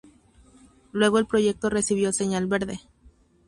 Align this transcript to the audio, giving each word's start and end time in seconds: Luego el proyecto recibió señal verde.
Luego 0.93 1.19
el 1.19 1.27
proyecto 1.27 1.69
recibió 1.69 2.11
señal 2.11 2.47
verde. 2.47 2.79